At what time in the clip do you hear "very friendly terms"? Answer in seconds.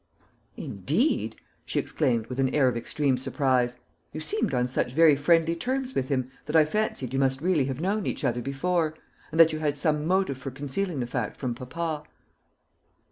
4.95-5.93